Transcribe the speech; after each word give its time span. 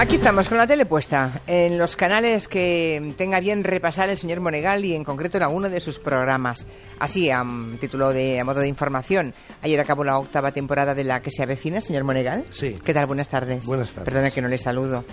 Aquí 0.00 0.14
estamos 0.14 0.48
con 0.48 0.56
la 0.56 0.66
tele 0.66 0.86
puesta, 0.86 1.42
en 1.46 1.76
los 1.76 1.94
canales 1.94 2.48
que 2.48 3.12
tenga 3.18 3.38
bien 3.38 3.62
repasar 3.62 4.08
el 4.08 4.16
señor 4.16 4.40
Monegal 4.40 4.82
y 4.82 4.94
en 4.94 5.04
concreto 5.04 5.36
en 5.36 5.42
alguno 5.42 5.68
de 5.68 5.78
sus 5.78 5.98
programas. 5.98 6.66
Así, 6.98 7.30
a 7.30 7.44
mm, 7.44 7.76
título 7.76 8.08
de 8.08 8.40
a 8.40 8.44
modo 8.46 8.60
de 8.60 8.68
información, 8.68 9.34
ayer 9.60 9.78
acabó 9.78 10.02
la 10.02 10.16
octava 10.16 10.52
temporada 10.52 10.94
de 10.94 11.04
la 11.04 11.20
que 11.20 11.30
se 11.30 11.42
avecina, 11.42 11.82
señor 11.82 12.04
Monegal. 12.04 12.46
Sí. 12.48 12.76
¿Qué 12.82 12.94
tal? 12.94 13.04
Buenas 13.04 13.28
tardes. 13.28 13.66
Buenas 13.66 13.92
tardes. 13.92 14.06
Perdona 14.06 14.30
que 14.30 14.40
no 14.40 14.48
le 14.48 14.56
saludo. 14.56 15.04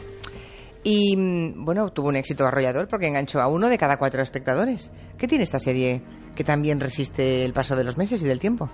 Y 0.86 1.18
mm, 1.18 1.66
bueno, 1.66 1.90
tuvo 1.92 2.08
un 2.08 2.16
éxito 2.16 2.46
arrollador 2.46 2.88
porque 2.88 3.08
enganchó 3.08 3.42
a 3.42 3.48
uno 3.48 3.68
de 3.68 3.78
cada 3.78 3.98
cuatro 3.98 4.22
espectadores. 4.22 4.94
¿Qué 5.18 5.28
tiene 5.28 5.44
esta 5.44 5.60
serie 5.60 6.02
que 6.34 6.46
también 6.46 6.80
resiste 6.80 7.44
el 7.44 7.52
paso 7.52 7.76
de 7.76 7.84
los 7.84 7.98
meses 7.98 8.24
y 8.24 8.26
del 8.26 8.40
tiempo? 8.40 8.70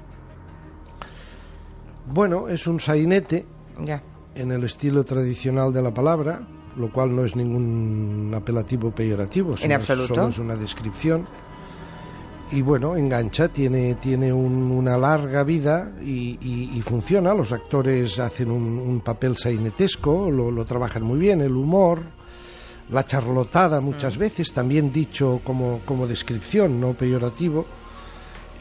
Bueno, 2.06 2.50
es 2.50 2.68
un 2.68 2.80
sainete 2.80 3.48
Ya. 3.80 4.04
En 4.36 4.52
el 4.52 4.64
estilo 4.64 5.04
tradicional 5.04 5.72
de 5.74 5.82
la 5.82 5.94
palabra, 5.94 6.42
lo 6.78 6.92
cual 6.92 7.16
no 7.16 7.24
es 7.26 7.36
ningún 7.36 8.32
apelativo 8.36 8.92
peyorativo, 8.92 9.56
sino 9.58 9.68
absoluto. 9.76 10.16
solo 10.16 10.28
es 10.30 10.40
una 10.40 10.56
descripción. 10.56 11.26
Y 12.52 12.62
bueno, 12.62 12.96
engancha, 12.96 13.48
tiene, 13.48 13.96
tiene 13.96 14.32
un- 14.32 14.72
una 14.72 14.96
larga 14.98 15.44
vida 15.44 15.92
y, 16.02 16.38
y- 16.42 16.72
y 16.76 16.82
funciona. 16.82 17.34
Los 17.34 17.52
actores 17.52 18.20
hacen 18.20 18.52
un, 18.52 18.78
un 18.78 19.00
papel 19.02 19.38
sainetesco, 19.38 20.30
lo, 20.30 20.52
lo 20.52 20.64
trabajan 20.66 21.04
muy 21.04 21.18
bien, 21.20 21.42
el 21.42 21.54
humor, 21.56 22.02
la 22.92 23.06
charlotada 23.06 23.80
muchas 23.82 24.18
veces, 24.18 24.52
también 24.54 24.92
dicho 24.92 25.42
como, 25.44 25.80
como 25.86 26.06
descripción, 26.06 26.80
no 26.80 26.94
peyorativo. 26.94 27.66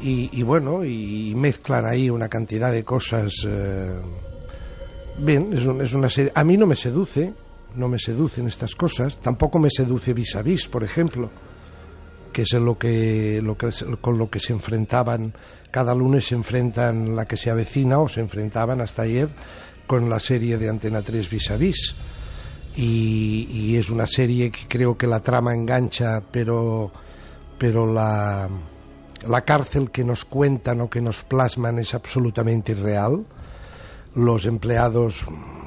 Y, 0.01 0.31
y 0.33 0.43
bueno, 0.43 0.85
y 0.85 1.35
mezclan 1.37 1.85
ahí 1.85 2.09
una 2.09 2.29
cantidad 2.29 2.73
de 2.73 2.85
cosas. 2.85 3.33
eh, 3.47 4.01
Bien, 5.19 5.53
es, 5.53 5.67
un- 5.67 5.81
es 5.81 5.93
una 5.93 6.09
serie. 6.09 6.33
A 6.35 6.45
mí 6.45 6.57
no 6.57 6.67
me 6.67 6.77
seduce, 6.77 7.33
no 7.77 7.89
me 7.89 7.99
seducen 7.99 8.47
estas 8.49 8.75
cosas. 8.75 9.17
Tampoco 9.19 9.59
me 9.59 9.71
seduce 9.71 10.13
Vis 10.15 10.35
a 10.37 10.43
Vis, 10.43 10.67
por 10.69 10.83
ejemplo, 10.85 11.31
que 12.33 12.43
es 12.43 12.53
lo 12.55 12.79
que, 12.79 13.41
lo 13.43 13.57
que 13.57 13.71
con 14.01 14.19
lo 14.19 14.31
que 14.31 14.41
se 14.41 14.53
enfrentaban. 14.53 15.33
Cada 15.71 15.95
lunes 15.95 16.27
se 16.27 16.35
enfrentan 16.35 17.15
la 17.17 17.27
que 17.27 17.37
se 17.37 17.51
avecina 17.51 17.99
o 17.99 18.09
se 18.09 18.21
enfrentaban 18.21 18.81
hasta 18.81 19.03
ayer 19.03 19.29
con 19.87 20.09
la 20.09 20.21
serie 20.21 20.59
de 20.59 20.69
Antena 20.69 21.03
3 21.03 21.29
Vis 21.31 21.51
a 21.51 21.57
Vis. 21.57 21.95
Y, 22.75 23.49
y 23.51 23.77
es 23.77 23.91
una 23.91 24.07
serie 24.07 24.51
que 24.51 24.61
creo 24.67 24.97
que 24.97 25.07
la 25.07 25.21
trama 25.21 25.53
engancha, 25.55 26.23
pero, 26.31 26.91
pero 27.59 27.91
la, 27.93 28.49
la 29.29 29.41
cárcel 29.45 29.91
que 29.91 30.05
nos 30.05 30.25
cuentan 30.25 30.81
o 30.81 30.89
que 30.89 31.03
nos 31.03 31.23
plasman 31.23 31.79
es 31.79 31.93
absolutamente 31.95 32.73
irreal 32.73 33.27
los 34.15 34.47
empleados, 34.47 35.25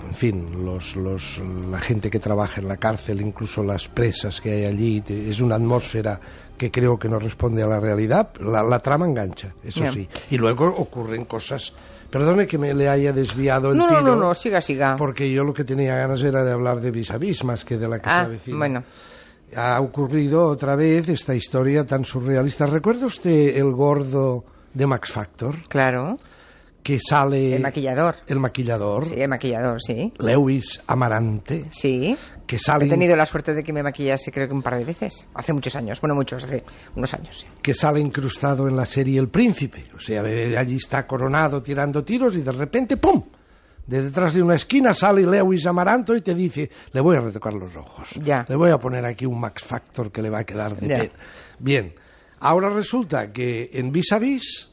en 0.07 0.15
fin, 0.15 0.65
los, 0.65 0.95
los, 0.95 1.39
la 1.69 1.79
gente 1.79 2.09
que 2.09 2.19
trabaja 2.19 2.61
en 2.61 2.67
la 2.67 2.77
cárcel, 2.77 3.21
incluso 3.21 3.63
las 3.63 3.87
presas 3.87 4.39
que 4.41 4.51
hay 4.51 4.65
allí, 4.65 5.03
es 5.07 5.39
una 5.41 5.55
atmósfera 5.55 6.19
que 6.57 6.71
creo 6.71 6.97
que 6.97 7.09
no 7.09 7.19
responde 7.19 7.63
a 7.63 7.67
la 7.67 7.79
realidad. 7.79 8.29
La, 8.39 8.63
la 8.63 8.79
trama 8.79 9.05
engancha, 9.07 9.53
eso 9.63 9.83
sí. 9.91 10.07
Y 10.31 10.37
luego 10.37 10.65
ocurren 10.67 11.25
cosas. 11.25 11.73
Perdone 12.09 12.47
que 12.47 12.57
me 12.57 12.73
le 12.73 12.87
haya 12.87 13.11
desviado 13.11 13.71
el 13.71 13.77
No, 13.77 13.87
no, 13.89 13.99
tiro. 13.99 14.01
no, 14.03 14.15
no, 14.15 14.33
siga, 14.35 14.61
siga. 14.61 14.95
Porque 14.95 15.29
yo 15.31 15.43
lo 15.43 15.53
que 15.53 15.65
tenía 15.65 15.95
ganas 15.97 16.21
era 16.21 16.45
de 16.45 16.51
hablar 16.51 16.79
de 16.79 16.91
vis 16.91 17.11
a 17.11 17.17
vis 17.17 17.43
más 17.43 17.65
que 17.65 17.77
de 17.77 17.87
la 17.89 17.99
que 17.99 18.09
se 18.09 18.15
Ah, 18.15 18.21
avecina. 18.21 18.57
bueno. 18.57 18.83
Ha 19.57 19.79
ocurrido 19.81 20.45
otra 20.47 20.75
vez 20.75 21.09
esta 21.09 21.35
historia 21.35 21.85
tan 21.85 22.05
surrealista. 22.05 22.67
¿Recuerda 22.67 23.05
usted 23.07 23.57
el 23.57 23.71
gordo 23.73 24.45
de 24.73 24.85
Max 24.87 25.11
Factor? 25.11 25.55
Claro. 25.67 26.17
Que 26.85 26.99
sale... 26.99 27.55
El 27.55 27.63
maquillador. 27.63 28.15
El 28.27 28.39
maquillador. 28.39 29.05
Sí, 29.05 29.15
el 29.19 29.27
maquillador, 29.27 29.81
sí. 29.81 30.13
Lewis 30.19 30.83
Amarante, 30.85 31.65
Sí. 31.71 32.15
que 32.45 32.59
sale, 32.59 32.85
He 32.85 32.89
tenido 32.89 33.15
la 33.15 33.25
suerte 33.25 33.55
de 33.55 33.63
que 33.63 33.73
me 33.73 33.81
maquillase 33.81 34.31
creo 34.31 34.47
que 34.47 34.53
un 34.53 34.61
par 34.61 34.77
de 34.77 34.85
veces. 34.85 35.25
Hace 35.33 35.51
muchos 35.51 35.75
años. 35.75 35.99
Bueno, 35.99 36.13
muchos, 36.13 36.43
hace 36.43 36.63
unos 36.95 37.11
años. 37.15 37.39
sí. 37.39 37.47
que 37.59 37.73
sale 37.73 37.99
incrustado 37.99 38.67
en 38.67 38.77
la 38.77 38.85
serie 38.85 39.19
El 39.19 39.29
Príncipe. 39.29 39.85
O 39.95 39.99
sea, 39.99 40.21
allí 40.21 40.75
está 40.75 41.07
coronado 41.07 41.63
tirando 41.63 42.03
tiros 42.03 42.35
y 42.35 42.43
de 42.43 42.51
repente, 42.51 42.97
¡pum! 42.97 43.23
De 43.87 44.03
detrás 44.03 44.35
de 44.35 44.43
una 44.43 44.53
esquina 44.53 44.93
sale 44.93 45.23
Lewis 45.25 45.65
Amaranto 45.65 46.15
y 46.15 46.21
te 46.21 46.35
dice, 46.35 46.69
le 46.91 47.01
voy 47.01 47.17
a 47.17 47.21
retocar 47.21 47.53
los 47.55 47.75
ojos. 47.75 48.09
Ya. 48.23 48.45
Le 48.47 48.55
voy 48.55 48.69
a 48.69 48.77
poner 48.77 49.03
aquí 49.05 49.25
un 49.25 49.39
Max 49.39 49.63
Factor 49.63 50.11
que 50.11 50.21
le 50.21 50.29
va 50.29 50.39
a 50.39 50.43
quedar 50.43 50.75
de 50.79 51.11
Bien. 51.57 51.95
Ahora 52.41 52.69
resulta 52.69 53.31
que 53.31 53.71
en 53.73 53.91
Vis 53.91 54.11
a 54.11 54.19
Vis, 54.19 54.69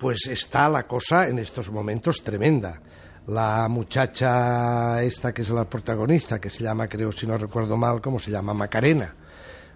pues 0.00 0.26
está 0.26 0.68
la 0.68 0.84
cosa 0.86 1.28
en 1.28 1.38
estos 1.38 1.70
momentos 1.70 2.22
tremenda. 2.24 2.80
La 3.26 3.68
muchacha 3.68 5.02
esta 5.02 5.32
que 5.32 5.42
es 5.42 5.50
la 5.50 5.66
protagonista, 5.68 6.40
que 6.40 6.48
se 6.50 6.64
llama, 6.64 6.88
creo 6.88 7.12
si 7.12 7.26
no 7.26 7.36
recuerdo 7.36 7.76
mal, 7.76 8.00
¿cómo 8.00 8.18
se 8.18 8.30
llama? 8.30 8.54
Macarena. 8.54 9.14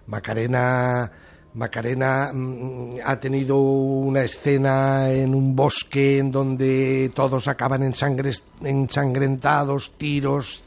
Macarena, 0.07 1.11
Macarena 1.53 2.31
mm, 2.33 2.95
ha 3.05 3.19
tenido 3.19 3.57
una 3.59 4.23
escena 4.23 5.09
en 5.11 5.33
un 5.33 5.55
bosque 5.55 6.17
en 6.19 6.31
donde 6.31 7.11
todos 7.15 7.47
acaban 7.47 7.81
ensangres- 7.83 8.43
ensangrentados, 8.61 9.91
tiros, 9.97 10.61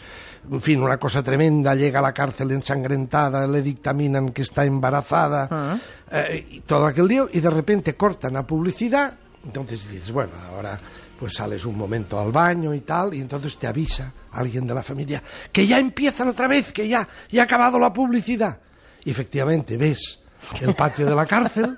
en 0.50 0.60
fin, 0.60 0.82
una 0.82 0.96
cosa 0.98 1.22
tremenda. 1.22 1.74
Llega 1.74 1.98
a 1.98 2.02
la 2.02 2.14
cárcel 2.14 2.52
ensangrentada, 2.52 3.46
le 3.46 3.60
dictaminan 3.62 4.30
que 4.30 4.42
está 4.42 4.64
embarazada, 4.64 5.78
eh, 6.10 6.46
y 6.50 6.60
todo 6.60 6.86
aquel 6.86 7.06
lío, 7.06 7.28
y 7.32 7.40
de 7.40 7.50
repente 7.50 7.94
cortan 7.96 8.36
a 8.36 8.46
publicidad. 8.46 9.14
Entonces 9.44 9.88
dices, 9.88 10.10
bueno, 10.10 10.32
ahora 10.50 10.78
pues 11.18 11.34
sales 11.34 11.64
un 11.64 11.76
momento 11.76 12.18
al 12.20 12.30
baño 12.32 12.74
y 12.74 12.80
tal, 12.82 13.14
y 13.14 13.20
entonces 13.20 13.58
te 13.58 13.66
avisa 13.66 14.12
alguien 14.32 14.66
de 14.66 14.74
la 14.74 14.82
familia 14.82 15.22
que 15.52 15.66
ya 15.66 15.78
empiezan 15.78 16.28
otra 16.28 16.46
vez, 16.48 16.72
que 16.72 16.86
ya, 16.88 17.08
ya 17.30 17.42
ha 17.42 17.44
acabado 17.44 17.78
la 17.78 17.92
publicidad. 17.92 18.60
Y 19.04 19.10
efectivamente 19.10 19.76
ves 19.76 20.20
el 20.60 20.74
patio 20.74 21.06
de 21.06 21.14
la 21.14 21.26
cárcel 21.26 21.76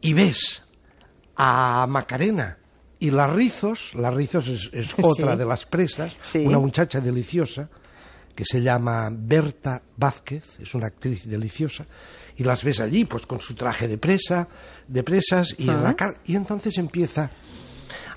y 0.00 0.12
ves 0.12 0.64
a 1.36 1.86
Macarena 1.88 2.58
y 2.98 3.10
las 3.10 3.32
Rizos, 3.32 3.94
las 3.94 4.14
Rizos 4.14 4.48
es, 4.48 4.70
es 4.72 4.94
otra 5.02 5.32
Sí. 5.32 5.38
de 5.38 5.44
las 5.44 5.66
presas, 5.66 6.16
Sí. 6.22 6.38
una 6.46 6.58
muchacha 6.58 7.00
deliciosa 7.00 7.68
que 8.34 8.44
se 8.44 8.62
llama 8.62 9.08
Berta 9.12 9.82
Vázquez, 9.96 10.58
es 10.60 10.74
una 10.74 10.86
actriz 10.86 11.26
deliciosa, 11.28 11.86
y 12.36 12.44
las 12.44 12.64
ves 12.64 12.80
allí 12.80 13.04
pues 13.04 13.26
con 13.26 13.40
su 13.40 13.54
traje 13.54 13.86
de 13.88 13.98
presa, 13.98 14.48
de 14.88 15.02
presas 15.02 15.54
y 15.58 15.68
en 15.68 15.82
la 15.82 15.94
car- 15.94 16.18
y 16.24 16.36
entonces 16.36 16.76
empieza 16.78 17.30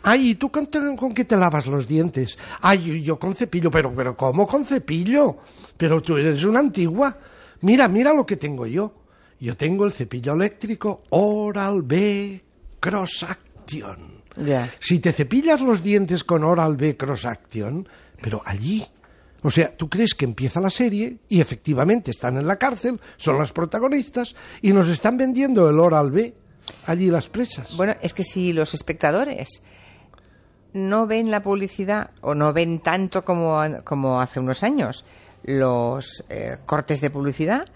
Ay, 0.07 0.29
¿y 0.31 0.35
tú 0.35 0.51
con, 0.51 0.67
con 0.95 1.15
qué 1.15 1.25
te 1.25 1.35
lavas 1.35 1.65
los 1.65 1.87
dientes? 1.87 2.37
Ay, 2.61 3.01
yo 3.01 3.17
con 3.17 3.33
cepillo, 3.33 3.71
pero, 3.71 3.91
pero 3.95 4.15
¿cómo 4.15 4.45
con 4.45 4.63
cepillo? 4.63 5.37
Pero 5.75 5.99
tú 6.03 6.15
eres 6.15 6.43
una 6.43 6.59
antigua. 6.59 7.17
Mira, 7.61 7.87
mira 7.87 8.13
lo 8.13 8.23
que 8.23 8.37
tengo 8.37 8.67
yo. 8.67 8.93
Yo 9.39 9.57
tengo 9.57 9.83
el 9.83 9.91
cepillo 9.93 10.33
eléctrico 10.33 11.01
Oral 11.09 11.81
B 11.81 12.39
Cross 12.79 13.23
Action. 13.27 14.21
Si 14.79 14.99
te 14.99 15.11
cepillas 15.11 15.59
los 15.61 15.81
dientes 15.81 16.23
con 16.23 16.43
Oral 16.43 16.75
B 16.77 16.95
Cross 16.95 17.25
Action, 17.25 17.87
pero 18.21 18.43
allí. 18.45 18.85
O 19.45 19.51
sea, 19.51 19.77
tú 19.77 19.87
crees 19.87 20.15
que 20.15 20.25
empieza 20.25 20.59
la 20.59 20.71
serie 20.71 21.19
y 21.29 21.39
efectivamente 21.39 22.09
están 22.09 22.35
en 22.37 22.47
la 22.47 22.55
cárcel, 22.55 22.99
son 23.15 23.37
las 23.37 23.51
protagonistas 23.51 24.35
y 24.63 24.73
nos 24.73 24.87
están 24.87 25.17
vendiendo 25.17 25.69
el 25.69 25.79
Oral 25.79 26.09
B 26.09 26.33
allí 26.87 27.11
las 27.11 27.29
presas. 27.29 27.77
Bueno, 27.77 27.93
es 28.01 28.15
que 28.15 28.23
si 28.23 28.53
los 28.53 28.73
espectadores 28.73 29.61
no 30.73 31.05
ven 31.05 31.29
la 31.29 31.43
publicidad 31.43 32.09
o 32.21 32.33
no 32.33 32.53
ven 32.53 32.79
tanto 32.79 33.23
como, 33.23 33.61
como 33.83 34.19
hace 34.19 34.39
unos 34.39 34.63
años 34.63 35.05
los 35.43 36.23
eh, 36.27 36.57
cortes 36.65 36.99
de 36.99 37.11
publicidad, 37.11 37.67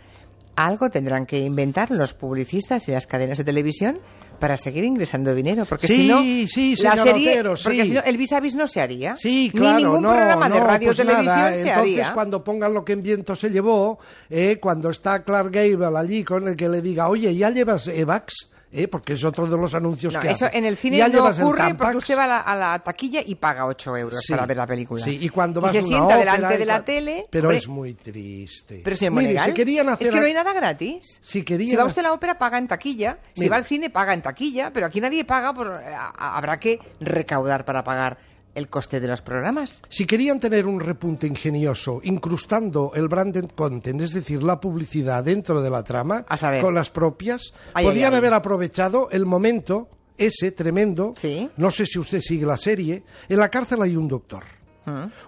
algo 0.65 0.89
tendrán 0.89 1.25
que 1.25 1.39
inventar 1.39 1.91
los 1.91 2.13
publicistas 2.13 2.87
y 2.87 2.91
las 2.91 3.07
cadenas 3.07 3.37
de 3.37 3.43
televisión 3.43 3.99
para 4.39 4.55
seguir 4.57 4.83
ingresando 4.85 5.35
dinero, 5.35 5.65
porque 5.65 5.87
Sí, 5.87 5.95
si 5.95 6.07
no 6.07 6.21
sí, 6.47 6.75
la 6.83 6.95
serie, 6.97 7.31
Otero, 7.31 7.57
sí. 7.57 7.63
porque 7.65 7.85
si 7.85 7.91
no 7.91 8.01
el 8.03 8.17
vis 8.17 8.31
a 8.33 8.39
vis 8.39 8.55
no 8.55 8.67
se 8.67 8.79
haría, 8.81 9.15
Sí, 9.17 9.51
claro, 9.53 9.77
ni 9.77 9.83
ningún 9.83 10.01
no, 10.03 10.11
programa 10.11 10.49
de 10.49 10.59
no, 10.59 10.65
radio 10.65 10.87
o 10.87 10.89
pues 10.89 10.97
televisión 10.97 11.25
nada, 11.35 11.51
se 11.55 11.67
Entonces, 11.69 11.77
haría. 11.99 12.13
cuando 12.13 12.43
pongan 12.43 12.73
lo 12.73 12.85
que 12.85 12.93
en 12.93 13.01
viento 13.03 13.35
se 13.35 13.49
llevó, 13.49 13.99
eh, 14.29 14.57
cuando 14.61 14.89
está 14.91 15.23
Clark 15.23 15.51
Gable 15.51 15.97
allí 15.97 16.23
con 16.23 16.47
el 16.47 16.55
que 16.55 16.69
le 16.69 16.81
diga, 16.81 17.09
oye, 17.09 17.35
¿ya 17.35 17.49
llevas 17.49 17.87
Evax? 17.89 18.49
Eh, 18.71 18.87
porque 18.87 19.13
es 19.13 19.23
otro 19.23 19.47
de 19.47 19.57
los 19.57 19.73
anuncios 19.73 20.13
No, 20.13 20.19
que 20.19 20.29
eso 20.29 20.45
hace. 20.45 20.57
en 20.57 20.63
el 20.65 20.77
cine 20.77 20.97
¿Ya 20.97 21.07
no 21.07 21.25
ocurre 21.25 21.73
porque 21.73 21.97
usted 21.97 22.15
va 22.15 22.25
a 22.25 22.27
la, 22.27 22.37
a 22.41 22.55
la 22.55 22.79
taquilla 22.79 23.19
y 23.25 23.33
paga 23.33 23.65
8 23.65 23.97
euros 23.97 24.19
Sí, 24.21 24.31
para 24.31 24.45
ver 24.45 24.57
la 24.57 24.67
película. 24.67 25.03
Sí, 25.03 25.17
y 25.19 25.29
cuando 25.29 25.59
vas 25.59 25.71
se 25.71 25.79
a 25.79 25.81
una 25.81 25.87
sienta 25.87 26.15
ópera 26.17 26.31
delante 26.33 26.55
y 26.55 26.57
de 26.59 26.65
la 26.65 26.85
tele. 26.85 27.25
Pero 27.31 27.47
hombre, 27.47 27.57
es 27.57 27.67
muy 27.67 27.95
triste. 27.95 28.81
Pero 28.83 28.95
señor 28.95 29.13
Mire, 29.13 29.23
Monegal, 29.29 29.45
si 29.49 29.53
querían 29.55 29.89
hacer 29.89 30.07
es 30.07 30.13
que 30.13 30.19
no 30.19 30.25
hay 30.27 30.33
nada 30.33 30.53
gratis. 30.53 31.19
Si 31.21 31.41
querían 31.43 31.69
Si 31.71 31.75
va 31.75 31.85
usted 31.85 32.01
a 32.01 32.09
la 32.09 32.13
ópera, 32.13 32.37
paga 32.37 32.59
en 32.59 32.67
taquilla. 32.67 33.17
Si 33.33 33.41
Mire. 33.41 33.49
va 33.49 33.55
al 33.57 33.65
cine, 33.65 33.89
paga 33.89 34.13
en 34.13 34.21
taquilla. 34.21 34.71
Pero 34.71 34.85
aquí 34.85 35.01
nadie 35.01 35.25
paga, 35.25 35.49
a- 35.49 36.37
habrá 36.37 36.59
que 36.59 36.79
recaudar 36.99 37.65
para 37.65 37.83
pagar 37.83 38.17
el 38.55 38.67
coste 38.69 38.99
de 38.99 39.07
los 39.07 39.21
programas. 39.21 39.81
Si 39.89 40.05
querían 40.05 40.39
tener 40.39 40.65
un 40.65 40.79
repunte 40.79 41.27
ingenioso 41.27 42.01
incrustando 42.03 42.91
el 42.95 43.07
branded 43.07 43.45
content, 43.55 44.01
es 44.01 44.13
decir, 44.13 44.43
la 44.43 44.59
publicidad 44.59 45.23
dentro 45.23 45.61
de 45.61 45.69
la 45.69 45.83
trama, 45.83 46.25
con 46.61 46.73
las 46.73 46.89
propias, 46.89 47.53
Ay, 47.73 47.85
podían 47.85 48.11
ay, 48.11 48.15
ay. 48.15 48.17
haber 48.17 48.33
aprovechado 48.33 49.09
el 49.11 49.25
momento 49.25 49.89
ese 50.17 50.51
tremendo. 50.51 51.13
Sí. 51.15 51.49
No 51.57 51.71
sé 51.71 51.85
si 51.85 51.97
usted 51.99 52.19
sigue 52.21 52.45
la 52.45 52.57
serie. 52.57 53.03
En 53.29 53.39
la 53.39 53.49
cárcel 53.49 53.81
hay 53.81 53.95
un 53.95 54.07
doctor. 54.07 54.43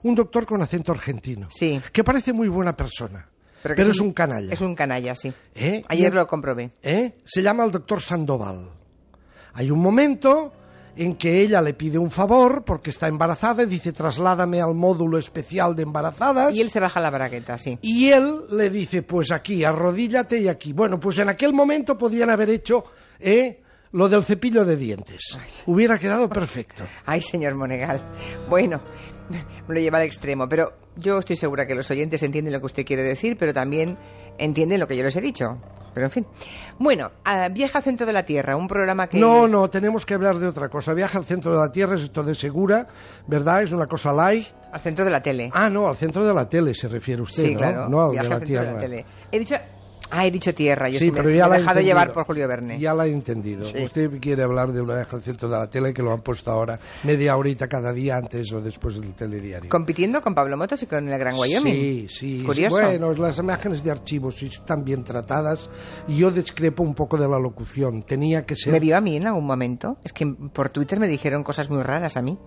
Un 0.01 0.15
doctor 0.15 0.45
con 0.47 0.59
acento 0.61 0.91
argentino. 0.91 1.47
Sí. 1.51 1.79
Que 1.93 2.03
parece 2.03 2.33
muy 2.33 2.47
buena 2.47 2.75
persona. 2.75 3.27
Pero, 3.61 3.75
es 3.91 3.99
un 3.99 4.11
canalla. 4.11 4.51
Es 4.51 4.59
un 4.61 4.73
canalla, 4.73 5.13
sí. 5.15 5.31
¿Eh? 5.53 5.83
Ayer 5.87 6.11
Y- 6.11 6.15
lo 6.15 6.25
comprobé. 6.25 6.71
¿Eh? 6.81 7.13
Se 7.25 7.43
llama 7.43 7.63
el 7.63 7.69
doctor 7.69 8.01
Sandoval. 8.01 8.69
Hay 9.53 9.69
un 9.69 9.79
momento 9.79 10.51
en 10.95 11.15
que 11.15 11.41
ella 11.41 11.61
le 11.61 11.73
pide 11.73 11.97
un 11.97 12.11
favor 12.11 12.63
porque 12.63 12.89
está 12.89 13.07
embarazada 13.07 13.63
y 13.63 13.65
dice 13.65 13.93
trasládame 13.93 14.61
al 14.61 14.75
módulo 14.75 15.17
especial 15.17 15.75
de 15.75 15.83
embarazadas. 15.83 16.55
Y 16.55 16.61
él 16.61 16.69
se 16.69 16.79
baja 16.79 16.99
la 16.99 17.09
bragueta, 17.09 17.57
sí. 17.57 17.77
Y 17.81 18.09
él 18.09 18.41
le 18.51 18.69
dice, 18.69 19.03
pues 19.03 19.31
aquí, 19.31 19.63
arrodíllate 19.63 20.39
y 20.39 20.47
aquí. 20.47 20.73
Bueno, 20.73 20.99
pues 20.99 21.19
en 21.19 21.29
aquel 21.29 21.53
momento 21.53 21.97
podían 21.97 22.29
haber 22.29 22.49
hecho 22.49 22.83
¿eh? 23.19 23.61
lo 23.93 24.09
del 24.09 24.23
cepillo 24.23 24.65
de 24.65 24.75
dientes. 24.75 25.37
Hubiera 25.65 25.97
quedado 25.97 26.29
perfecto. 26.29 26.83
Ay, 27.05 27.21
señor 27.21 27.55
Monegal. 27.55 28.01
Bueno, 28.49 28.81
me 29.67 29.75
lo 29.75 29.79
lleva 29.79 29.99
al 29.99 30.05
extremo, 30.05 30.47
pero 30.47 30.73
yo 30.95 31.19
estoy 31.19 31.35
segura 31.35 31.65
que 31.65 31.75
los 31.75 31.89
oyentes 31.91 32.21
entienden 32.23 32.53
lo 32.53 32.59
que 32.59 32.65
usted 32.65 32.85
quiere 32.85 33.03
decir, 33.03 33.37
pero 33.37 33.53
también 33.53 33.97
entienden 34.37 34.79
lo 34.79 34.87
que 34.87 34.97
yo 34.97 35.03
les 35.03 35.15
he 35.15 35.21
dicho. 35.21 35.57
Pero 35.93 36.05
en 36.05 36.11
fin. 36.11 36.27
Bueno, 36.79 37.11
ah, 37.25 37.49
Viaja 37.49 37.79
al 37.79 37.83
centro 37.83 38.05
de 38.05 38.13
la 38.13 38.23
Tierra, 38.23 38.55
un 38.55 38.67
programa 38.67 39.07
que... 39.07 39.19
No, 39.19 39.47
no, 39.47 39.69
tenemos 39.69 40.05
que 40.05 40.13
hablar 40.13 40.37
de 40.39 40.47
otra 40.47 40.69
cosa. 40.69 40.93
Viaja 40.93 41.17
al 41.17 41.25
centro 41.25 41.51
de 41.51 41.57
la 41.57 41.71
Tierra 41.71 41.95
es 41.95 42.03
esto 42.03 42.23
de 42.23 42.35
segura, 42.35 42.87
¿verdad? 43.27 43.63
Es 43.63 43.71
una 43.71 43.87
cosa 43.87 44.13
light. 44.13 44.47
Al 44.71 44.79
centro 44.79 45.03
de 45.03 45.11
la 45.11 45.21
tele. 45.21 45.49
Ah, 45.53 45.69
no, 45.69 45.87
al 45.87 45.95
centro 45.95 46.25
de 46.25 46.33
la 46.33 46.47
tele 46.47 46.73
se 46.73 46.87
refiere 46.87 47.21
usted, 47.21 47.43
sí, 47.43 47.51
¿no? 47.53 47.59
claro. 47.59 47.89
No 47.89 48.01
al 48.03 48.11
de 48.11 48.15
la 48.15 48.21
al 48.21 48.27
centro 48.39 48.63
de 48.63 48.71
la 48.73 48.79
tele. 48.79 49.05
He 49.31 49.39
dicho... 49.39 49.55
Ah, 50.11 50.25
he 50.25 50.31
dicho 50.31 50.53
Tierra. 50.53 50.89
Yo 50.89 50.99
Sí, 50.99 51.11
pero 51.11 51.25
me, 51.25 51.35
ya 51.35 51.45
me 51.45 51.49
la 51.51 51.55
he 51.55 51.59
dejado 51.59 51.81
llevar 51.81 52.13
por 52.13 52.25
Julio 52.25 52.47
Verne. 52.47 52.79
Ya 52.79 52.93
la 52.93 53.07
he 53.07 53.11
entendido. 53.11 53.65
Sí. 53.65 53.83
Usted 53.83 54.11
quiere 54.19 54.43
hablar 54.43 54.71
de 54.71 54.81
al 54.81 55.23
centro 55.23 55.49
de 55.49 55.57
la 55.57 55.69
tele 55.69 55.93
que 55.93 56.03
lo 56.03 56.11
han 56.11 56.21
puesto 56.21 56.51
ahora 56.51 56.79
media 57.03 57.37
horita 57.37 57.67
cada 57.67 57.91
día 57.91 58.17
antes 58.17 58.51
o 58.53 58.61
después 58.61 58.95
del 58.99 59.13
telediario. 59.13 59.69
Compitiendo 59.69 60.21
con 60.21 60.35
Pablo 60.35 60.57
Motos 60.57 60.81
y 60.83 60.85
con 60.85 61.09
el 61.09 61.19
Gran 61.19 61.35
Wyoming. 61.35 61.73
Sí, 61.73 62.07
sí. 62.09 62.43
Curioso. 62.45 62.75
Bueno, 62.75 63.13
las 63.13 63.37
imágenes 63.39 63.83
de 63.83 63.91
archivos 63.91 64.35
sí 64.37 64.47
están 64.47 64.83
bien 64.83 65.03
tratadas 65.03 65.69
yo 66.21 66.31
discrepo 66.31 66.83
un 66.83 66.93
poco 66.93 67.17
de 67.17 67.27
la 67.27 67.39
locución. 67.39 68.03
Tenía 68.03 68.45
que 68.45 68.55
ser... 68.55 68.71
¿Me 68.71 68.79
vio 68.79 68.95
a 68.95 69.01
mí 69.01 69.15
en 69.15 69.25
algún 69.25 69.45
momento? 69.45 69.97
Es 70.03 70.13
que 70.13 70.25
por 70.25 70.69
Twitter 70.69 70.99
me 70.99 71.07
dijeron 71.07 71.43
cosas 71.43 71.69
muy 71.69 71.81
raras 71.81 72.15
a 72.15 72.21
mí. 72.21 72.37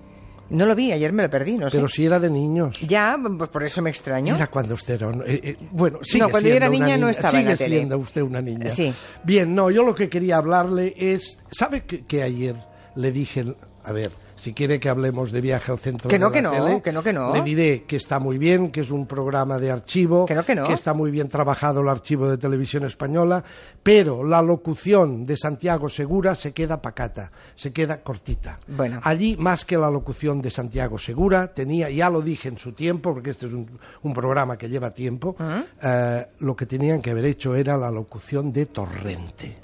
No 0.51 0.67
lo 0.67 0.75
vi, 0.75 0.93
ayer 0.93 1.13
me 1.13 1.23
lo 1.23 1.31
perdí, 1.31 1.57
no 1.57 1.71
sé. 1.71 1.77
Pero 1.79 1.89
si 1.89 2.05
era 2.05 2.21
de 2.21 2.31
niños. 2.31 2.79
Ya, 2.81 3.17
pues 3.39 3.51
por 3.51 3.65
eso 3.65 3.81
me 3.83 3.91
extraño. 3.91 4.35
Era 4.37 4.47
cuando 4.49 4.75
usted 4.75 4.95
era... 4.95 5.11
eh, 5.27 5.41
eh, 5.43 5.57
bueno, 5.73 5.99
sigue 6.03 6.25
No, 6.25 6.31
cuando 6.31 6.49
yo 6.49 6.55
era 6.55 6.69
niña 6.69 6.97
no 6.97 7.09
estaba 7.09 7.31
en 7.31 7.37
Sigue 7.45 7.51
la 7.51 7.57
tele. 7.57 7.77
siendo 7.77 7.99
usted 7.99 8.23
una 8.23 8.43
niña. 8.43 8.69
Sí. 8.71 8.93
Bien, 9.23 9.55
no, 9.55 9.71
yo 9.71 9.83
lo 9.83 9.95
que 9.95 10.09
quería 10.09 10.37
hablarle 10.37 10.95
es... 10.97 11.39
¿Sabe 11.51 11.85
que, 11.85 12.05
que 12.05 12.23
ayer 12.23 12.55
le 12.97 13.13
dije... 13.13 13.45
A 13.87 13.93
ver, 13.93 14.13
si 14.37 14.53
quiere 14.55 14.81
que 14.81 14.89
hablemos 14.89 15.31
de 15.31 15.41
viaje 15.41 15.71
al 15.71 15.79
centro 15.79 16.09
Que 16.09 16.19
no, 16.19 16.31
de 16.31 16.41
la 16.43 16.51
que 16.51 16.59
no, 16.59 16.67
tele, 16.67 16.83
que 16.83 16.93
no, 16.93 17.03
que 17.03 17.13
no. 17.13 17.35
Le 17.35 17.43
diré 17.43 17.85
que 17.85 17.97
está 17.97 18.19
muy 18.19 18.39
bien, 18.39 18.71
que 18.71 18.81
es 18.81 18.91
un 18.91 19.07
programa 19.07 19.59
de 19.59 19.71
archivo, 19.71 20.27
Que 20.27 20.35
no, 20.35 20.45
que 20.45 20.55
no. 20.55 20.67
está 20.67 20.95
muy 20.95 21.11
bien 21.11 21.29
trabajado 21.29 21.83
el 21.83 21.89
archivo 21.89 22.29
de 22.29 22.39
televisión 22.39 22.85
española, 22.85 23.45
pero 23.83 24.25
la 24.25 24.41
locución 24.43 25.25
de 25.25 25.37
Santiago 25.37 25.89
Segura 25.89 26.35
se 26.35 26.53
queda 26.53 26.81
pacata, 26.81 27.31
se 27.55 27.73
queda 27.73 28.03
cortita. 28.03 28.59
Bueno. 28.67 29.01
Allí, 29.03 29.37
más 29.37 29.65
que 29.65 29.77
la 29.77 29.91
locución 29.91 30.41
de 30.41 30.51
Santiago 30.51 30.99
Segura, 30.99 31.53
tenía, 31.53 31.91
ya 31.91 32.09
lo 32.09 32.23
dije 32.23 32.49
en 32.49 32.59
su 32.59 32.73
tiempo, 32.73 33.13
porque 33.13 33.31
este 33.31 33.47
es 33.47 33.53
un, 33.53 33.79
un 34.03 34.15
programa 34.15 34.57
que 34.57 34.69
lleva 34.69 34.91
tiempo, 34.91 35.37
eh, 35.83 36.27
lo 36.41 36.57
que 36.57 36.67
tenían 36.67 37.03
que 37.03 37.11
haber 37.11 37.27
hecho 37.27 37.55
era 37.55 37.77
la 37.77 37.91
locución 37.91 38.53
de 38.53 38.67
Torrente, 38.67 39.59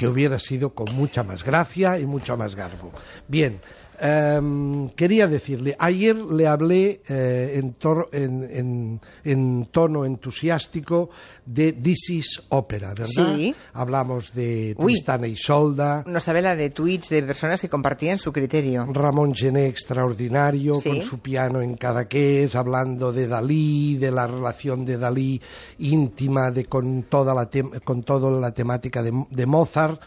que 0.00 0.08
hubiera 0.08 0.38
sido 0.38 0.70
con 0.70 0.90
mucha 0.94 1.22
más 1.22 1.44
gracia 1.44 1.98
y 1.98 2.06
mucho 2.06 2.34
más 2.34 2.54
garbo. 2.54 2.90
Bien. 3.28 3.60
Em, 4.00 4.88
quería 4.90 5.26
decirle, 5.26 5.76
ayer 5.78 6.16
le 6.16 6.46
hablé 6.46 7.02
eh, 7.08 7.60
en, 7.60 7.76
en- 8.12 8.44
en- 8.50 9.00
en 9.24 9.66
tono 9.70 10.04
entusiástico 10.04 11.10
de 11.44 11.72
This 11.74 12.10
is 12.10 12.42
Opera, 12.48 12.88
¿verdad? 12.90 13.06
Sí. 13.36 13.54
Hablamos 13.74 14.32
de. 14.34 14.74
Tristana 14.78 15.26
y 15.26 15.36
Solda, 15.36 16.02
Nos 16.06 16.24
sabe 16.24 16.40
la 16.42 16.56
de 16.56 16.70
tweets 16.70 17.10
de 17.10 17.22
personas 17.22 17.60
que 17.60 17.68
compartían 17.68 18.18
su 18.18 18.32
criterio. 18.32 18.86
Ramón 18.86 19.34
Gené 19.34 19.66
extraordinario, 19.66 20.76
Sí. 20.76 20.88
con 20.88 21.02
su 21.02 21.18
piano 21.18 21.60
en 21.60 21.74
Cadaqués, 21.76 22.54
hablando 22.56 23.12
de 23.12 23.26
Dalí, 23.28 23.96
de 23.96 24.10
la 24.10 24.26
relación 24.26 24.84
de 24.84 24.96
Dalí 24.96 25.40
íntima 25.80 26.50
de, 26.50 26.64
con, 26.64 27.02
toda 27.04 27.34
la 27.34 27.48
con 27.84 28.02
toda 28.02 28.30
la 28.40 28.52
temática 28.52 29.02
de, 29.02 29.12
de 29.30 29.46
Mozart. 29.46 30.00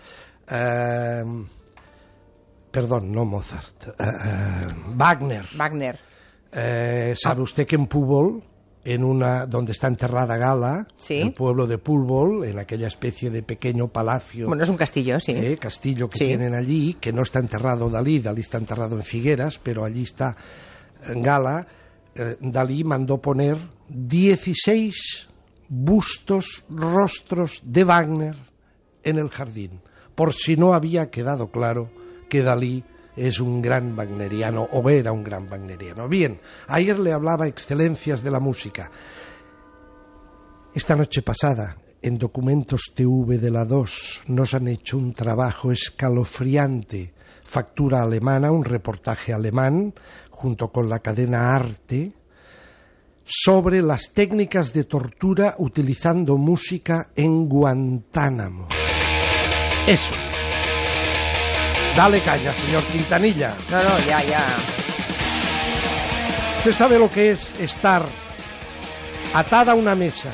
eh, 0.50 1.24
perdón, 2.74 3.12
no 3.12 3.24
Mozart. 3.24 3.88
eh, 3.88 3.92
eh, 4.00 4.68
Wagner. 4.96 5.46
Wagner. 5.56 6.00
Eh, 6.52 7.14
¿Sabe 7.18 7.42
usted 7.44 7.66
que 7.68 7.76
en 7.76 7.88
Púbol, 7.88 8.44
en 8.84 9.04
una, 9.04 9.46
donde 9.46 9.72
está 9.72 9.88
enterrada 9.88 10.36
Gala, 10.38 10.88
Sí. 10.98 11.22
el 11.22 11.34
pueblo 11.34 11.68
de 11.68 11.78
Púbol, 11.78 12.44
en 12.46 12.60
aquella 12.60 12.88
especie 12.88 13.30
de 13.30 13.42
pequeño 13.44 13.88
palacio 13.88 14.48
Bueno, 14.48 14.64
es 14.64 14.70
un 14.70 14.76
castillo, 14.78 15.20
sí. 15.20 15.32
eh, 15.36 15.58
castillo 15.58 16.10
que 16.10 16.18
Sí. 16.18 16.26
tienen 16.26 16.54
allí, 16.54 16.96
que 16.96 17.14
no 17.14 17.22
está 17.22 17.40
enterrado 17.40 17.90
Dalí, 17.90 18.20
Dalí 18.20 18.42
está 18.42 18.58
enterrado 18.58 18.96
en 18.98 19.04
Figueras, 19.04 19.60
pero 19.62 19.86
allí 19.86 20.04
está 20.04 20.36
Gala. 21.16 21.66
eh, 22.16 22.38
Dalí 22.42 22.84
mandó 22.84 23.20
poner 23.22 23.58
16 23.90 25.28
bustos, 25.70 26.66
rostros 26.70 27.62
de 27.64 27.84
Wagner 27.84 28.36
en 29.04 29.18
el 29.18 29.30
jardín, 29.30 29.82
por 30.16 30.34
si 30.34 30.56
no 30.56 30.74
había 30.74 31.10
quedado 31.10 31.50
claro 31.52 31.90
que 32.28 32.44
Dalí 32.44 32.84
es 33.16 33.40
un 33.40 33.62
gran 33.62 33.98
wagneriano 33.98 34.68
o 34.72 34.90
era 34.90 35.12
un 35.12 35.24
gran 35.24 35.50
wagneriano. 35.50 36.08
Bien, 36.08 36.40
ayer 36.68 36.98
le 37.00 37.14
hablaba 37.14 37.48
excelencias 37.48 38.24
de 38.24 38.32
la 38.32 38.40
música. 38.40 38.90
Esta 40.74 40.96
noche 40.96 41.22
pasada, 41.22 41.78
en 42.02 42.18
Documentos 42.18 42.92
TV 42.96 43.38
de 43.38 43.52
la 43.52 43.66
2, 43.66 44.24
nos 44.28 44.54
han 44.54 44.68
hecho 44.68 44.98
un 44.98 45.14
trabajo 45.14 45.72
escalofriante, 45.72 47.14
factura 47.44 48.02
alemana, 48.02 48.52
un 48.52 48.66
reportaje 48.66 49.34
alemán, 49.34 49.94
junto 50.32 50.72
con 50.72 50.90
la 50.90 51.00
cadena 51.00 51.56
Arte, 51.56 52.14
sobre 53.24 53.82
las 53.82 54.12
técnicas 54.12 54.74
de 54.74 54.84
tortura 54.84 55.56
utilizando 55.60 56.38
música 56.38 57.10
en 57.16 57.48
Guantánamo. 57.48 58.68
Eso. 59.88 60.16
Dale 61.96 62.22
caña, 62.22 62.52
señor 62.54 62.84
Quintanilla. 62.86 63.54
No, 63.70 63.78
no, 63.84 64.00
ya, 64.08 64.24
ya. 64.24 64.44
¿Usted 66.58 66.74
sabe 66.74 66.98
lo 66.98 67.10
que 67.10 67.32
es 67.32 67.54
estar 67.60 68.04
atada 69.34 69.74
a 69.74 69.76
una 69.76 69.94
mesa, 69.96 70.32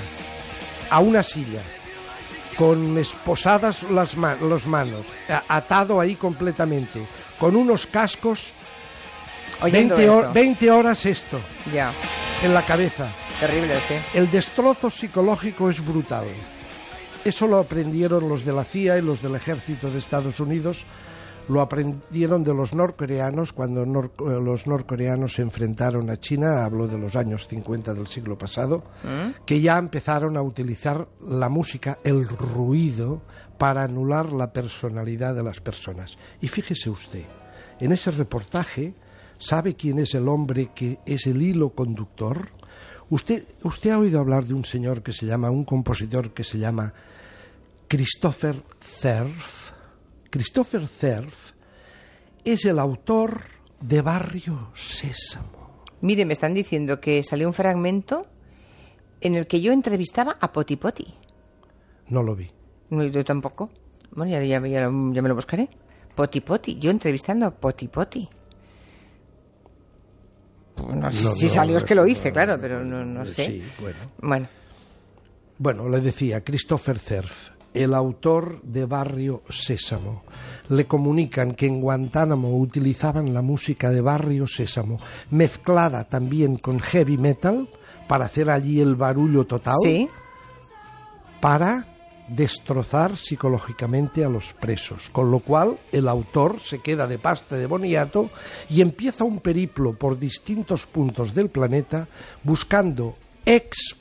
a 0.90 1.00
una 1.00 1.22
silla, 1.24 1.62
con 2.56 2.98
esposadas 2.98 3.84
las 3.92 4.16
los 4.16 4.68
manos, 4.68 5.06
atado 5.50 6.00
ahí 6.00 6.16
completamente, 6.16 7.02
con 7.40 7.56
unos 7.56 7.86
cascos, 7.88 8.52
Oyendo 9.62 9.96
20, 9.98 10.10
hor- 10.12 10.20
esto. 10.22 10.34
20 10.34 10.72
horas 10.72 11.06
esto, 11.06 11.42
Ya. 11.74 11.92
en 12.44 12.54
la 12.54 12.64
cabeza? 12.66 13.10
Terrible, 13.40 13.76
sí. 13.88 13.96
El 14.14 14.30
destrozo 14.32 14.90
psicológico 14.90 15.70
es 15.70 15.84
brutal. 15.86 16.26
Eso 17.26 17.48
lo 17.48 17.58
aprendieron 17.58 18.30
los 18.30 18.46
de 18.46 18.54
la 18.54 18.64
CIA 18.64 18.98
y 18.98 19.02
los 19.02 19.22
del 19.22 19.36
ejército 19.36 19.90
de 19.90 20.00
Estados 20.00 20.40
Unidos. 20.40 20.86
Lo 21.50 21.62
aprendieron 21.62 22.44
de 22.44 22.54
los 22.54 22.74
norcoreanos 22.74 23.54
cuando 23.54 23.86
nor- 23.86 24.12
eh, 24.20 24.40
los 24.42 24.68
norcoreanos 24.68 25.34
se 25.34 25.42
enfrentaron 25.42 26.10
a 26.10 26.20
China, 26.20 26.64
hablo 26.64 26.88
de 26.88 26.98
los 26.98 27.16
años 27.16 27.48
50 27.48 27.94
del 27.94 28.08
siglo 28.08 28.38
pasado, 28.38 28.84
que 29.46 29.60
ya 29.60 29.78
empezaron 29.78 30.38
a 30.38 30.42
utilizar 30.42 31.08
la 31.28 31.50
música, 31.50 31.98
el 32.04 32.28
ruido, 32.28 33.22
para 33.58 33.84
anular 33.84 34.32
la 34.32 34.54
personalidad 34.54 35.36
de 35.36 35.44
las 35.44 35.60
personas. 35.60 36.18
Y 36.40 36.48
fíjese 36.48 36.90
usted, 36.90 37.26
en 37.80 37.92
ese 37.92 38.12
reportaje, 38.12 38.94
¿sabe 39.38 39.74
quién 39.76 40.00
es 40.00 40.14
el 40.16 40.30
hombre 40.30 40.70
que 40.74 41.00
es 41.06 41.26
el 41.28 41.42
hilo 41.42 41.72
conductor? 41.72 42.50
Usted, 43.10 43.44
usted 43.64 43.90
ha 43.90 43.98
oído 43.98 44.20
hablar 44.20 44.46
de 44.46 44.54
un 44.54 44.64
señor 44.66 45.02
que 45.02 45.12
se 45.14 45.26
llama, 45.26 45.50
un 45.50 45.66
compositor 45.66 46.32
que 46.32 46.44
se 46.44 46.60
llama 46.60 46.94
Christopher 47.88 48.62
Cerf. 49.02 49.69
Christopher 50.30 50.88
Cerf 50.88 51.54
es 52.44 52.66
el 52.66 52.80
autor 52.80 53.42
de 53.82 54.02
Barrio 54.02 54.72
Sésamo. 54.76 55.84
Mire, 56.02 56.26
me 56.26 56.34
están 56.34 56.54
diciendo 56.54 57.00
que 57.00 57.24
salió 57.24 57.48
un 57.48 57.54
fragmento 57.54 58.28
en 59.22 59.36
el 59.36 59.48
que 59.48 59.60
yo 59.62 59.72
entrevistaba 59.74 60.38
a 60.40 60.52
Poti 60.52 60.76
Poti. 60.78 61.14
No 62.08 62.24
lo 62.24 62.36
vi. 62.36 62.50
No, 62.90 63.04
yo 63.04 63.24
tampoco. 63.24 63.70
Bueno, 64.12 64.32
ya, 64.32 64.42
ya, 64.44 64.66
ya, 64.68 64.90
me 64.90 65.30
lo 65.30 65.36
buscaré. 65.36 65.70
Poti 66.16 66.42
Poti. 66.42 66.80
Yo 66.80 66.92
entrevistando 66.92 67.46
a 67.46 67.52
Poti 67.52 67.88
Poti. 67.88 68.28
Pues 70.76 70.96
no 70.96 71.12
sé 71.12 71.36
si 71.36 71.46
no, 71.48 71.52
salió 71.52 71.78
es 71.78 71.84
que 71.84 71.96
lo 71.96 72.08
hice, 72.08 72.32
claro, 72.32 72.58
pero 72.60 72.86
no, 72.86 73.04
no 73.04 73.20
no, 73.20 73.26
sé. 73.26 73.48
sí, 73.48 73.64
bueno. 73.82 73.98
Bueno, 74.22 74.48
Bueno, 75.58 75.90
le 75.90 76.00
decía, 76.00 76.42
Christopher 76.44 76.98
Cerf 76.98 77.50
el 77.80 77.94
autor 77.94 78.62
de 78.62 78.86
Barrio 78.86 79.42
Sésamo. 79.50 80.24
Le 80.68 80.86
comunican 80.86 81.54
que 81.54 81.66
en 81.66 81.80
Guantánamo 81.80 82.58
utilizaban 82.58 83.34
la 83.34 83.42
música 83.42 83.90
de 83.90 84.02
Barrio 84.02 84.48
Sésamo, 84.48 84.98
mezclada 85.32 86.04
también 86.04 86.58
con 86.58 86.80
heavy 86.82 87.18
metal, 87.18 87.70
para 88.08 88.26
hacer 88.26 88.50
allí 88.50 88.82
el 88.82 88.96
barullo 88.96 89.46
total, 89.46 89.76
Sí. 89.82 90.10
para 91.40 91.88
destrozar 92.28 93.16
psicológicamente 93.16 94.26
a 94.26 94.30
los 94.30 94.54
presos. 94.54 95.10
Con 95.10 95.32
lo 95.32 95.40
cual, 95.40 95.80
el 95.94 96.08
autor 96.10 96.60
se 96.60 96.80
queda 96.80 97.08
de 97.08 97.18
pasta 97.18 97.56
de 97.56 97.66
boniato 97.66 98.30
y 98.70 98.82
empieza 98.82 99.24
un 99.24 99.40
periplo 99.40 99.94
por 99.98 100.20
distintos 100.20 100.86
puntos 100.86 101.34
del 101.34 101.50
planeta 101.50 102.08
buscando 102.44 103.16
ex 103.46 103.96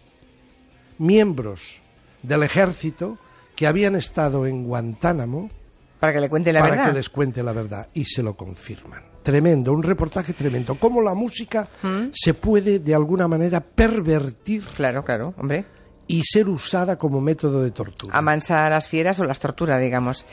miembros 0.98 1.80
del 2.22 2.42
ejército 2.42 3.16
que 3.58 3.66
habían 3.66 3.96
estado 3.96 4.46
en 4.46 4.62
Guantánamo 4.62 5.50
Para 5.98 6.12
que 6.12 6.20
le 6.20 6.28
cuente 6.28 6.52
la 6.52 6.60
para 6.60 6.70
verdad. 6.76 6.86
que 6.90 6.96
les 6.96 7.08
cuente 7.08 7.42
la 7.42 7.52
verdad 7.52 7.88
y 7.92 8.04
se 8.04 8.22
lo 8.22 8.34
confirman. 8.36 9.02
Tremendo, 9.24 9.72
un 9.72 9.82
reportaje 9.82 10.32
tremendo. 10.32 10.76
Cómo 10.76 11.02
la 11.02 11.12
música 11.14 11.66
¿Mm? 11.82 12.10
se 12.12 12.34
puede 12.34 12.78
de 12.78 12.94
alguna 12.94 13.26
manera 13.26 13.60
pervertir 13.60 14.62
Claro, 14.76 15.02
claro, 15.02 15.34
hombre. 15.36 15.64
y 16.06 16.22
ser 16.22 16.48
usada 16.48 16.96
como 16.96 17.20
método 17.20 17.60
de 17.64 17.72
tortura. 17.72 18.16
Amansa 18.16 18.60
a 18.64 18.70
las 18.70 18.86
fieras 18.86 19.18
o 19.18 19.24
las 19.24 19.40
tortura, 19.40 19.76
digamos. 19.78 20.24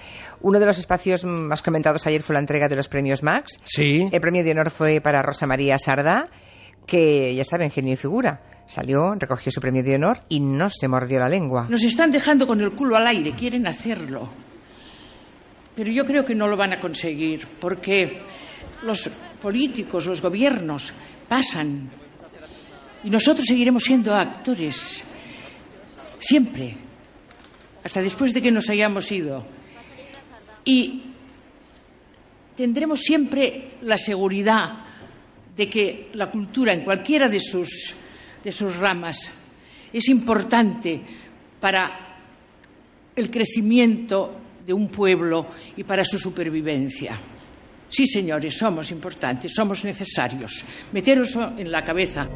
Uno 0.42 0.60
de 0.60 0.68
los 0.68 0.78
espacios 0.78 1.26
más 1.26 1.64
comentados 1.64 2.06
ayer 2.06 2.22
fue 2.22 2.36
la 2.36 2.42
entrega 2.42 2.68
de 2.68 2.76
los 2.76 2.88
premios 2.90 3.24
Max. 3.24 3.60
Sí. 3.66 4.08
El 4.12 4.22
premio 4.22 4.44
de 4.44 4.52
honor 4.52 4.70
fue 4.70 5.02
para 5.02 5.24
Rosa 5.24 5.48
María 5.48 5.80
Sardá, 5.80 6.30
que 6.86 7.34
ya 7.34 7.44
saben, 7.44 7.72
genio 7.72 7.94
y 7.94 7.98
figura. 7.98 8.40
Salió, 8.68 9.14
recogió 9.16 9.52
su 9.52 9.62
premio 9.62 9.84
de 9.84 9.96
honor 9.96 10.22
y 10.28 10.40
no 10.40 10.70
se 10.70 10.88
mordió 10.88 11.20
la 11.20 11.30
lengua. 11.30 11.68
Nos 11.70 11.84
están 11.84 12.12
dejando 12.12 12.48
con 12.48 12.60
el 12.62 12.72
culo 12.72 12.96
al 12.98 13.06
aire, 13.08 13.34
quieren 13.34 13.68
hacerlo. 13.68 14.28
Pero 15.76 15.92
yo 15.92 16.06
creo 16.06 16.26
que 16.26 16.34
no 16.34 16.48
lo 16.48 16.58
van 16.58 16.74
a 16.74 16.80
conseguir, 16.80 17.48
porque 17.60 18.20
los 18.84 19.10
políticos, 19.42 20.06
los 20.06 20.22
gobiernos 20.22 20.94
pasan. 21.28 21.90
Y 23.04 23.10
nosotros 23.10 23.46
seguiremos 23.46 23.84
siendo 23.84 24.14
actores. 24.14 25.04
Siempre. 26.20 26.76
Hasta 27.84 28.02
después 28.02 28.34
de 28.34 28.42
que 28.42 28.52
nos 28.52 28.70
hayamos 28.70 29.12
ido. 29.12 29.46
Y 30.64 31.04
tendremos 32.56 33.02
siempre 33.02 33.74
la 33.82 33.98
seguridad 33.98 34.86
de 35.56 35.70
que 35.70 36.10
la 36.14 36.32
cultura, 36.32 36.74
en 36.74 36.84
cualquiera 36.84 37.30
de 37.30 37.40
sus, 37.40 37.94
de 38.46 38.52
sus 38.52 38.78
ramas, 38.78 39.18
es 39.92 40.08
importante 40.10 41.02
para 41.60 42.20
el 43.16 43.32
crecimiento 43.32 44.36
de 44.66 44.72
un 44.72 44.88
pueblo 44.88 45.48
y 45.76 45.84
para 45.84 46.06
su 46.06 46.20
supervivencia. 46.20 47.20
Sí, 47.90 48.06
señores, 48.06 48.56
somos 48.58 48.92
importantes, 48.92 49.52
somos 49.54 49.84
necesarios. 49.84 50.64
Meteros 50.92 51.36
en 51.58 51.72
la 51.72 51.84
cabeza. 51.84 52.28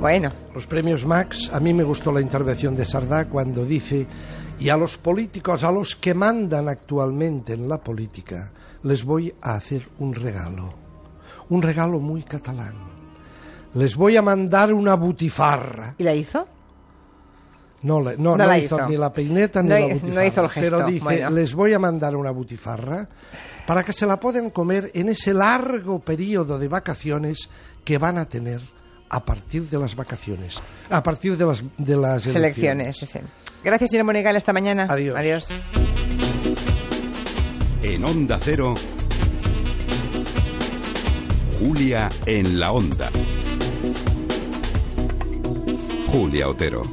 Bueno, 0.00 0.32
Los 0.54 0.68
premios 0.68 1.04
Max, 1.04 1.50
a 1.52 1.58
mí 1.58 1.74
me 1.74 1.82
gustó 1.82 2.12
la 2.12 2.20
intervención 2.20 2.76
de 2.76 2.84
Sardá 2.84 3.28
cuando 3.28 3.64
dice, 3.64 4.06
y 4.60 4.68
a 4.68 4.76
los 4.76 4.96
políticos, 4.96 5.64
a 5.64 5.72
los 5.72 5.96
que 5.96 6.14
mandan 6.14 6.68
actualmente 6.68 7.54
en 7.54 7.68
la 7.68 7.78
política, 7.78 8.52
les 8.84 9.02
voy 9.02 9.34
a 9.40 9.54
hacer 9.54 9.88
un 9.98 10.14
regalo, 10.14 10.74
un 11.48 11.62
regalo 11.62 11.98
muy 11.98 12.22
catalán. 12.22 12.97
Les 13.74 13.94
voy 13.96 14.16
a 14.16 14.22
mandar 14.22 14.72
una 14.72 14.94
butifarra. 14.94 15.94
¿y 15.98 16.04
la 16.04 16.14
hizo? 16.14 16.46
No, 17.82 18.00
le- 18.00 18.16
no, 18.16 18.30
No 18.32 18.36
no 18.38 18.46
la 18.46 18.58
hizo, 18.58 18.76
hizo. 18.76 18.88
ni 18.88 18.96
la 18.96 19.12
peineta 19.12 19.62
ni 19.62 19.68
No 19.68 19.74
la 19.76 19.80
butifarra. 19.86 20.14
no 20.14 20.24
hizo 20.24 20.40
el 20.42 20.48
gesto, 20.48 20.76
Pero 20.76 20.86
dice, 20.88 21.04
bueno. 21.04 21.30
les 21.30 21.54
voy 21.54 21.72
a 21.74 21.78
mandar 21.78 22.16
una 22.16 22.30
butifarra 22.32 23.08
para 23.66 23.84
que 23.84 23.92
se 23.92 24.06
la 24.06 24.18
puedan 24.18 24.50
comer 24.50 24.90
en 24.94 25.10
ese 25.10 25.32
largo 25.32 26.00
periodo 26.00 26.58
de 26.58 26.66
vacaciones 26.68 27.48
que 27.84 27.98
van 27.98 28.18
a 28.18 28.24
tener 28.24 28.60
a 29.10 29.24
partir 29.24 29.68
de 29.70 29.78
las 29.78 29.94
vacaciones, 29.94 30.60
a 30.90 31.02
partir 31.02 31.36
de 31.36 31.46
las, 31.46 31.62
de 31.78 31.96
las 31.96 32.22
Selecciones, 32.24 32.96
sí, 32.96 33.06
sí. 33.06 33.20
Gracias, 33.62 33.90
señor 33.90 34.06
Monegal, 34.06 34.36
esta 34.36 34.52
mañana. 34.52 34.86
Adiós. 34.90 35.16
Adiós. 35.16 35.48
En 37.82 38.04
Onda 38.04 38.38
Cero, 38.42 38.74
Julia 41.58 42.08
en 42.26 42.58
la 42.58 42.72
Onda. 42.72 43.10
Julia 46.10 46.48
Otero. 46.48 46.86